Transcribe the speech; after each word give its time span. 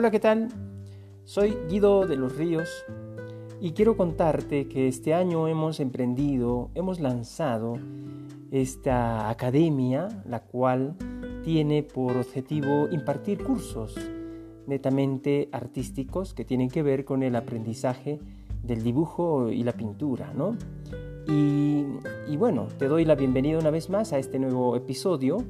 Hola, 0.00 0.10
¿qué 0.10 0.18
tal? 0.18 0.48
Soy 1.26 1.54
Guido 1.68 2.06
de 2.06 2.16
los 2.16 2.34
Ríos 2.34 2.70
y 3.60 3.72
quiero 3.72 3.98
contarte 3.98 4.66
que 4.66 4.88
este 4.88 5.12
año 5.12 5.46
hemos 5.46 5.78
emprendido, 5.78 6.70
hemos 6.74 7.00
lanzado 7.00 7.74
esta 8.50 9.28
academia, 9.28 10.08
la 10.24 10.40
cual 10.40 10.96
tiene 11.44 11.82
por 11.82 12.16
objetivo 12.16 12.88
impartir 12.90 13.44
cursos 13.44 13.94
netamente 14.66 15.50
artísticos 15.52 16.32
que 16.32 16.46
tienen 16.46 16.70
que 16.70 16.82
ver 16.82 17.04
con 17.04 17.22
el 17.22 17.36
aprendizaje 17.36 18.20
del 18.62 18.82
dibujo 18.82 19.50
y 19.50 19.64
la 19.64 19.72
pintura, 19.72 20.32
¿no? 20.32 20.56
Y, 21.28 21.84
y 22.26 22.38
bueno, 22.38 22.68
te 22.78 22.88
doy 22.88 23.04
la 23.04 23.16
bienvenida 23.16 23.58
una 23.58 23.70
vez 23.70 23.90
más 23.90 24.14
a 24.14 24.18
este 24.18 24.38
nuevo 24.38 24.76
episodio 24.76 25.44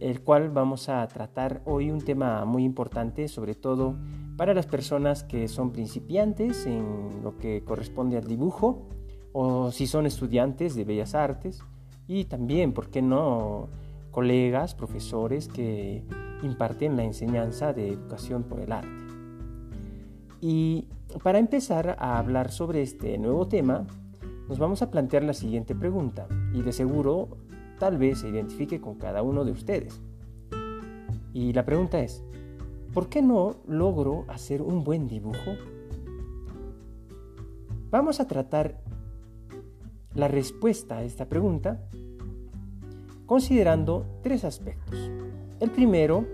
el 0.00 0.20
cual 0.22 0.50
vamos 0.50 0.88
a 0.88 1.06
tratar 1.08 1.62
hoy 1.64 1.90
un 1.90 2.00
tema 2.00 2.44
muy 2.44 2.64
importante, 2.64 3.28
sobre 3.28 3.54
todo 3.54 3.96
para 4.36 4.54
las 4.54 4.66
personas 4.66 5.22
que 5.22 5.48
son 5.48 5.70
principiantes 5.70 6.66
en 6.66 7.22
lo 7.22 7.36
que 7.36 7.62
corresponde 7.62 8.16
al 8.16 8.26
dibujo 8.26 8.88
o 9.32 9.70
si 9.70 9.86
son 9.86 10.06
estudiantes 10.06 10.74
de 10.74 10.84
bellas 10.84 11.14
artes 11.14 11.62
y 12.08 12.24
también, 12.24 12.72
¿por 12.72 12.88
qué 12.88 13.02
no?, 13.02 13.68
colegas, 14.10 14.74
profesores 14.74 15.46
que 15.46 16.02
imparten 16.42 16.96
la 16.96 17.04
enseñanza 17.04 17.72
de 17.72 17.92
educación 17.92 18.42
por 18.42 18.60
el 18.60 18.72
arte. 18.72 18.88
Y 20.40 20.88
para 21.22 21.38
empezar 21.38 21.96
a 21.98 22.18
hablar 22.18 22.50
sobre 22.50 22.82
este 22.82 23.18
nuevo 23.18 23.46
tema, 23.46 23.86
nos 24.48 24.58
vamos 24.58 24.82
a 24.82 24.90
plantear 24.90 25.22
la 25.22 25.34
siguiente 25.34 25.76
pregunta 25.76 26.26
y 26.52 26.62
de 26.62 26.72
seguro 26.72 27.28
tal 27.80 27.96
vez 27.96 28.20
se 28.20 28.28
identifique 28.28 28.80
con 28.80 28.96
cada 28.96 29.22
uno 29.22 29.44
de 29.44 29.52
ustedes. 29.52 30.00
Y 31.32 31.52
la 31.54 31.64
pregunta 31.64 31.98
es, 31.98 32.22
¿por 32.92 33.08
qué 33.08 33.22
no 33.22 33.56
logro 33.66 34.26
hacer 34.28 34.60
un 34.60 34.84
buen 34.84 35.08
dibujo? 35.08 35.56
Vamos 37.90 38.20
a 38.20 38.28
tratar 38.28 38.82
la 40.14 40.28
respuesta 40.28 40.98
a 40.98 41.02
esta 41.04 41.28
pregunta 41.28 41.80
considerando 43.24 44.04
tres 44.22 44.44
aspectos. 44.44 45.10
El 45.58 45.70
primero, 45.70 46.26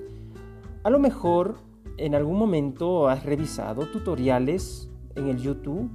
a 0.83 0.91
lo 0.91 0.99
mejor 0.99 1.59
en 1.97 2.17
algún 2.17 2.39
momento 2.39 3.09
has 3.09 3.25
revisado 3.25 3.87
tutoriales 3.87 4.91
en 5.15 5.29
el 5.29 5.39
YouTube 5.39 5.89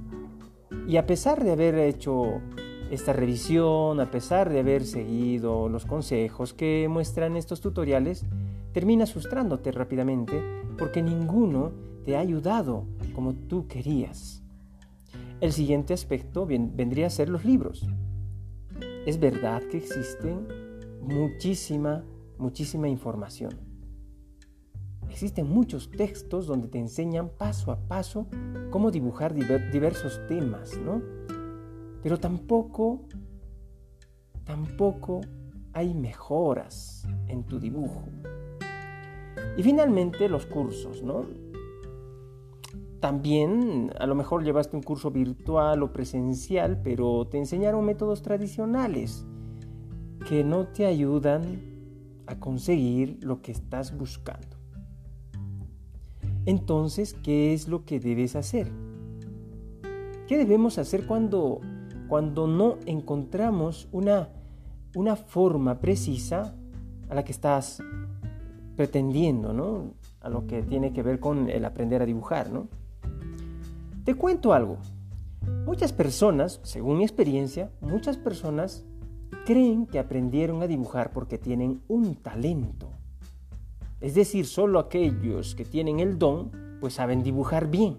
y 0.88 0.96
a 0.96 1.06
pesar 1.06 1.44
de 1.44 1.52
haber 1.52 1.74
hecho 1.74 2.40
esta 2.92 3.14
revisión, 3.14 4.00
a 4.00 4.10
pesar 4.10 4.50
de 4.50 4.60
haber 4.60 4.84
seguido 4.84 5.70
los 5.70 5.86
consejos 5.86 6.52
que 6.52 6.88
muestran 6.90 7.36
estos 7.36 7.62
tutoriales, 7.62 8.26
termina 8.72 9.06
frustrándote 9.06 9.72
rápidamente 9.72 10.42
porque 10.76 11.00
ninguno 11.00 11.72
te 12.04 12.16
ha 12.16 12.20
ayudado 12.20 12.84
como 13.14 13.32
tú 13.32 13.66
querías. 13.66 14.42
El 15.40 15.52
siguiente 15.52 15.94
aspecto 15.94 16.46
vendría 16.46 17.06
a 17.06 17.10
ser 17.10 17.30
los 17.30 17.46
libros. 17.46 17.88
Es 19.06 19.18
verdad 19.18 19.62
que 19.70 19.78
existen 19.78 20.46
muchísima, 21.00 22.04
muchísima 22.36 22.88
información. 22.88 23.58
Existen 25.08 25.48
muchos 25.48 25.90
textos 25.90 26.46
donde 26.46 26.68
te 26.68 26.78
enseñan 26.78 27.30
paso 27.30 27.72
a 27.72 27.76
paso 27.88 28.26
cómo 28.70 28.90
dibujar 28.90 29.32
diversos 29.32 30.20
temas, 30.28 30.78
¿no? 30.78 31.00
Pero 32.02 32.18
tampoco, 32.18 33.02
tampoco 34.44 35.20
hay 35.72 35.94
mejoras 35.94 37.06
en 37.28 37.44
tu 37.44 37.58
dibujo. 37.58 38.02
Y 39.56 39.62
finalmente 39.62 40.28
los 40.28 40.46
cursos, 40.46 41.02
¿no? 41.02 41.26
También 43.00 43.92
a 43.98 44.06
lo 44.06 44.14
mejor 44.14 44.44
llevaste 44.44 44.76
un 44.76 44.82
curso 44.82 45.10
virtual 45.10 45.82
o 45.82 45.92
presencial, 45.92 46.80
pero 46.82 47.26
te 47.26 47.38
enseñaron 47.38 47.84
métodos 47.84 48.22
tradicionales 48.22 49.26
que 50.28 50.44
no 50.44 50.68
te 50.68 50.86
ayudan 50.86 51.72
a 52.26 52.38
conseguir 52.38 53.18
lo 53.22 53.42
que 53.42 53.52
estás 53.52 53.96
buscando. 53.96 54.56
Entonces, 56.46 57.14
¿qué 57.14 57.54
es 57.54 57.68
lo 57.68 57.84
que 57.84 58.00
debes 58.00 58.36
hacer? 58.36 58.70
¿Qué 60.28 60.38
debemos 60.38 60.78
hacer 60.78 61.06
cuando 61.06 61.60
cuando 62.12 62.46
no 62.46 62.76
encontramos 62.84 63.88
una, 63.90 64.28
una 64.94 65.16
forma 65.16 65.80
precisa 65.80 66.54
a 67.08 67.14
la 67.14 67.24
que 67.24 67.32
estás 67.32 67.82
pretendiendo, 68.76 69.54
¿no? 69.54 69.94
A 70.20 70.28
lo 70.28 70.46
que 70.46 70.62
tiene 70.62 70.92
que 70.92 71.02
ver 71.02 71.20
con 71.20 71.48
el 71.48 71.64
aprender 71.64 72.02
a 72.02 72.04
dibujar, 72.04 72.50
¿no? 72.50 72.68
Te 74.04 74.14
cuento 74.14 74.52
algo. 74.52 74.76
Muchas 75.64 75.94
personas, 75.94 76.60
según 76.64 76.98
mi 76.98 77.04
experiencia, 77.04 77.70
muchas 77.80 78.18
personas 78.18 78.84
creen 79.46 79.86
que 79.86 79.98
aprendieron 79.98 80.60
a 80.60 80.66
dibujar 80.66 81.12
porque 81.14 81.38
tienen 81.38 81.80
un 81.88 82.16
talento. 82.16 82.90
Es 84.02 84.14
decir, 84.14 84.44
solo 84.44 84.80
aquellos 84.80 85.54
que 85.54 85.64
tienen 85.64 85.98
el 85.98 86.18
don, 86.18 86.50
pues 86.78 86.92
saben 86.92 87.22
dibujar 87.22 87.70
bien. 87.70 87.96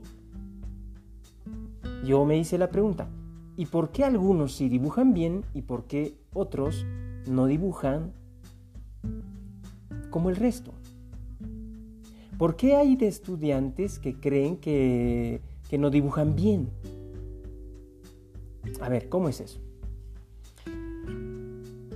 Yo 2.06 2.26
me 2.26 2.38
hice 2.38 2.60
la 2.60 2.70
pregunta, 2.70 3.08
¿Y 3.56 3.68
por 3.68 3.92
qué 3.92 4.04
algunos 4.04 4.56
sí 4.56 4.68
dibujan 4.70 5.14
bien 5.14 5.44
y 5.54 5.62
por 5.62 5.86
qué 5.86 6.16
otros 6.34 6.86
no 7.28 7.46
dibujan 7.46 8.14
como 10.10 10.30
el 10.30 10.36
resto? 10.36 10.74
¿Por 12.38 12.56
qué 12.56 12.76
hay 12.76 12.96
de 12.96 13.08
estudiantes 13.08 14.00
que 14.00 14.20
creen 14.20 14.58
que, 14.58 15.42
que 15.70 15.78
no 15.78 15.92
dibujan 15.92 16.36
bien? 16.36 16.70
A 18.82 18.90
ver, 18.90 19.08
¿cómo 19.08 19.30
es 19.30 19.40
eso? 19.40 19.60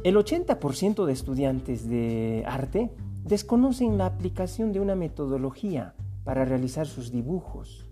El 0.03 0.15
80% 0.15 1.05
de 1.05 1.11
estudiantes 1.11 1.89
de 1.89 2.43
arte 2.45 2.91
desconocen 3.25 3.97
la 3.97 4.05
aplicación 4.05 4.71
de 4.71 4.79
una 4.79 4.95
metodología 4.95 5.95
para 6.23 6.45
realizar 6.45 6.87
sus 6.87 7.11
dibujos. 7.11 7.85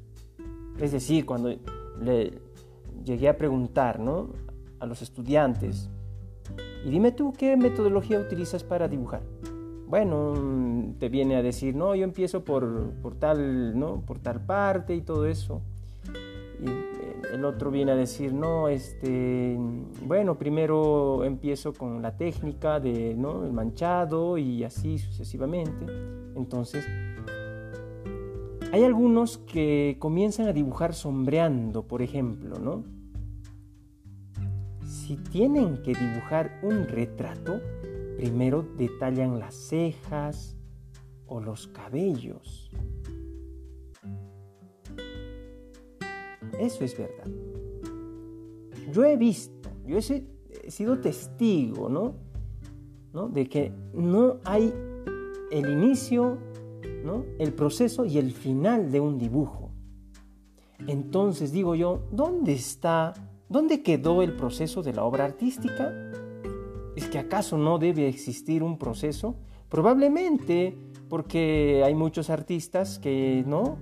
Es 0.80 0.92
decir, 0.92 1.26
cuando 1.26 1.50
le, 2.02 2.40
llegué 3.06 3.30
a 3.30 3.38
preguntar 3.38 4.00
¿no? 4.00 4.30
a 4.80 4.86
los 4.86 5.02
estudiantes, 5.02 5.90
y 6.86 6.90
dime 6.90 7.12
tú 7.12 7.34
qué 7.34 7.58
metodología 7.58 8.20
utilizas 8.20 8.64
para 8.64 8.88
dibujar. 8.88 9.22
Bueno, 9.88 10.94
te 11.00 11.10
viene 11.10 11.36
a 11.36 11.42
decir, 11.42 11.76
no, 11.76 11.96
yo 11.96 12.04
empiezo 12.04 12.44
por, 12.44 12.92
por, 13.02 13.16
tal, 13.16 13.78
¿no? 13.78 14.02
por 14.02 14.20
tal 14.20 14.46
parte 14.46 14.96
y 14.96 15.02
todo 15.02 15.26
eso. 15.26 15.62
Y 16.60 17.34
el 17.34 17.46
otro 17.46 17.72
viene 17.72 17.92
a 17.92 17.96
decir, 17.96 18.34
no, 18.34 18.68
este, 18.68 19.58
bueno, 20.06 20.38
primero 20.38 21.24
empiezo 21.24 21.74
con 21.74 22.02
la 22.02 22.16
técnica 22.16 22.80
de, 22.80 23.16
¿no? 23.16 23.42
Manchado 23.52 24.38
y 24.38 24.64
así 24.64 24.98
sucesivamente. 24.98 25.86
Entonces, 26.36 26.88
hay 28.72 28.84
algunos 28.84 29.38
que 29.38 29.98
comienzan 30.00 30.48
a 30.48 30.54
dibujar 30.54 30.94
sombreando, 30.94 31.88
por 31.88 32.02
ejemplo, 32.02 32.60
¿no? 32.60 32.84
Si 34.86 35.18
tienen 35.18 35.82
que 35.84 35.94
dibujar 35.94 36.60
un 36.64 36.88
retrato, 36.88 37.62
primero 38.18 38.64
detallan 38.78 39.40
las 39.40 39.56
cejas 39.56 40.58
o 41.28 41.40
los 41.40 41.68
cabellos. 41.68 42.70
Eso 46.60 46.84
es 46.84 46.98
verdad. 46.98 47.28
Yo 48.92 49.04
he 49.04 49.18
visto, 49.18 49.70
yo 49.86 49.98
he 49.98 50.72
sido 50.72 51.00
testigo, 51.00 51.90
¿no? 51.90 52.16
¿no? 53.14 53.30
De 53.30 53.48
que 53.48 53.72
no 53.94 54.40
hay 54.44 54.74
el 55.52 55.70
inicio 55.70 56.38
el 57.40 57.54
proceso 57.54 58.06
y 58.06 58.18
el 58.18 58.32
final 58.32 58.92
de 58.92 59.00
un 59.00 59.18
dibujo. 59.18 59.72
Entonces 60.88 61.52
digo 61.52 61.76
yo, 61.76 62.02
¿dónde 62.12 62.54
está, 62.54 63.14
dónde 63.50 63.82
quedó 63.82 64.22
el 64.22 64.36
proceso 64.36 64.82
de 64.82 64.94
la 64.94 65.04
obra 65.04 65.26
artística? 65.26 65.94
¿Es 66.96 67.08
que 67.08 67.20
acaso 67.20 67.58
no 67.58 67.78
debe 67.78 68.08
existir 68.08 68.64
un 68.64 68.78
proceso? 68.78 69.36
Probablemente 69.70 70.78
porque 71.10 71.84
hay 71.86 71.94
muchos 71.96 72.30
artistas 72.30 73.00
que 73.00 73.44
no 73.46 73.78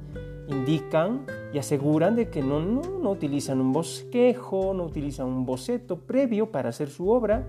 indican 0.48 1.26
y 1.54 1.58
aseguran 1.58 2.16
de 2.16 2.30
que 2.30 2.42
no, 2.42 2.60
no, 2.60 2.82
no 2.82 3.12
utilizan 3.12 3.62
un 3.62 3.72
bosquejo, 3.72 4.74
no 4.74 4.86
utilizan 4.86 5.28
un 5.28 5.46
boceto 5.46 6.00
previo 6.00 6.52
para 6.52 6.70
hacer 6.70 6.90
su 6.90 7.10
obra, 7.10 7.48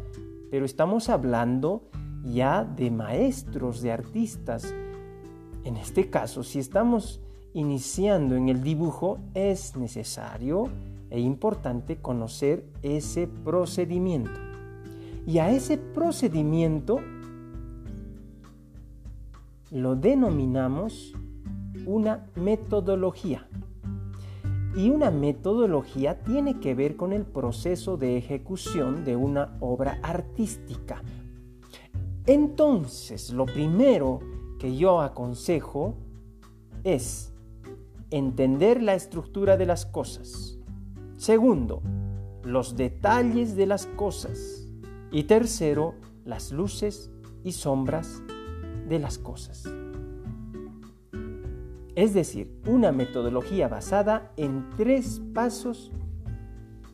pero 0.50 0.64
estamos 0.64 1.08
hablando 1.08 1.88
ya 2.22 2.64
de 2.64 2.90
maestros, 2.90 3.82
de 3.82 3.92
artistas 3.92 4.72
en 5.64 5.76
este 5.76 6.10
caso, 6.10 6.42
si 6.44 6.58
estamos 6.58 7.20
iniciando 7.54 8.36
en 8.36 8.48
el 8.48 8.62
dibujo, 8.62 9.18
es 9.32 9.76
necesario 9.76 10.68
e 11.10 11.20
importante 11.20 11.96
conocer 11.96 12.64
ese 12.82 13.26
procedimiento. 13.26 14.38
Y 15.26 15.38
a 15.38 15.50
ese 15.50 15.78
procedimiento 15.78 17.00
lo 19.70 19.96
denominamos 19.96 21.14
una 21.86 22.26
metodología. 22.36 23.48
Y 24.76 24.90
una 24.90 25.10
metodología 25.10 26.20
tiene 26.24 26.58
que 26.58 26.74
ver 26.74 26.96
con 26.96 27.12
el 27.12 27.22
proceso 27.24 27.96
de 27.96 28.18
ejecución 28.18 29.04
de 29.04 29.16
una 29.16 29.56
obra 29.60 29.98
artística. 30.02 31.02
Entonces, 32.26 33.30
lo 33.30 33.46
primero 33.46 34.20
que 34.64 34.74
yo 34.74 35.02
aconsejo 35.02 35.94
es 36.84 37.34
entender 38.10 38.82
la 38.82 38.94
estructura 38.94 39.58
de 39.58 39.66
las 39.66 39.84
cosas. 39.84 40.58
Segundo, 41.18 41.82
los 42.42 42.74
detalles 42.74 43.56
de 43.56 43.66
las 43.66 43.84
cosas. 43.84 44.66
Y 45.12 45.24
tercero, 45.24 45.96
las 46.24 46.50
luces 46.50 47.10
y 47.42 47.52
sombras 47.52 48.22
de 48.88 48.98
las 48.98 49.18
cosas. 49.18 49.64
Es 51.94 52.14
decir, 52.14 52.50
una 52.66 52.90
metodología 52.90 53.68
basada 53.68 54.32
en 54.38 54.70
tres 54.78 55.20
pasos 55.34 55.92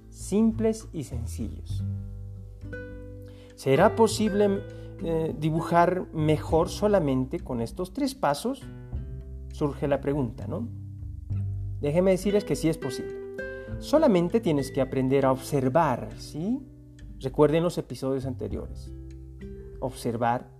simples 0.08 0.88
y 0.92 1.04
sencillos. 1.04 1.84
¿Será 3.54 3.94
posible 3.94 4.60
eh, 5.02 5.34
dibujar 5.38 6.06
mejor 6.12 6.68
solamente 6.68 7.40
con 7.40 7.60
estos 7.60 7.92
tres 7.92 8.14
pasos? 8.14 8.62
Surge 9.52 9.88
la 9.88 10.00
pregunta, 10.00 10.46
¿no? 10.46 10.68
Déjenme 11.80 12.10
decirles 12.10 12.44
que 12.44 12.56
sí 12.56 12.68
es 12.68 12.76
posible. 12.76 13.14
Solamente 13.78 14.40
tienes 14.40 14.70
que 14.70 14.82
aprender 14.82 15.24
a 15.24 15.32
observar, 15.32 16.10
¿sí? 16.18 16.60
Recuerden 17.18 17.62
los 17.62 17.78
episodios 17.78 18.26
anteriores. 18.26 18.92
Observar, 19.80 20.50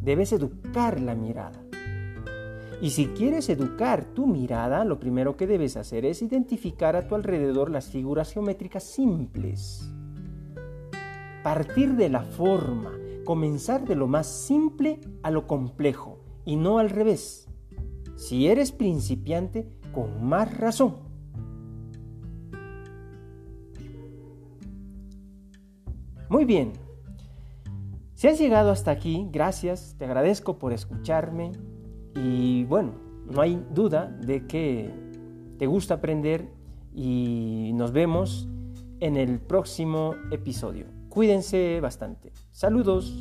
debes 0.00 0.32
educar 0.32 1.00
la 1.00 1.14
mirada. 1.14 1.60
Y 2.80 2.90
si 2.90 3.06
quieres 3.08 3.48
educar 3.48 4.04
tu 4.04 4.26
mirada, 4.26 4.84
lo 4.84 4.98
primero 4.98 5.36
que 5.36 5.46
debes 5.46 5.76
hacer 5.76 6.04
es 6.04 6.22
identificar 6.22 6.96
a 6.96 7.06
tu 7.06 7.14
alrededor 7.14 7.70
las 7.70 7.86
figuras 7.86 8.32
geométricas 8.32 8.82
simples. 8.82 9.90
Partir 11.42 11.94
de 11.96 12.08
la 12.08 12.22
forma, 12.22 12.92
comenzar 13.24 13.86
de 13.86 13.96
lo 13.96 14.06
más 14.06 14.26
simple 14.26 15.00
a 15.22 15.30
lo 15.30 15.46
complejo 15.46 16.18
y 16.44 16.56
no 16.56 16.78
al 16.78 16.90
revés. 16.90 17.48
Si 18.16 18.46
eres 18.46 18.72
principiante, 18.72 19.68
con 19.92 20.24
más 20.24 20.56
razón. 20.58 20.96
Muy 26.28 26.44
bien. 26.44 26.72
Si 28.14 28.28
has 28.28 28.38
llegado 28.38 28.70
hasta 28.70 28.90
aquí, 28.90 29.28
gracias, 29.30 29.96
te 29.98 30.04
agradezco 30.04 30.58
por 30.58 30.72
escucharme 30.72 31.52
y 32.14 32.64
bueno, 32.64 32.92
no 33.26 33.40
hay 33.40 33.62
duda 33.70 34.06
de 34.06 34.46
que 34.46 34.90
te 35.58 35.66
gusta 35.66 35.94
aprender 35.94 36.48
y 36.94 37.72
nos 37.74 37.92
vemos 37.92 38.48
en 39.00 39.16
el 39.16 39.40
próximo 39.40 40.14
episodio. 40.30 40.93
Cuídense 41.14 41.80
bastante. 41.80 42.32
Saludos. 42.50 43.14